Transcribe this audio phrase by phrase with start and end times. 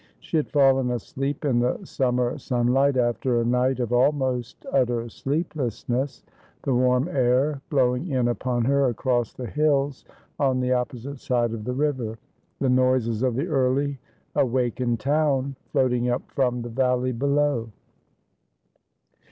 [0.19, 5.07] She had fallen asleep in the summer sun light after a night of almost utter
[5.09, 6.23] sleeplessness;
[6.63, 10.03] the warm air blowing in upon her across the hills
[10.39, 12.17] on the opposite side of the river;
[12.57, 13.99] the noises of the early
[14.35, 17.69] awakened town floating up from the valley below.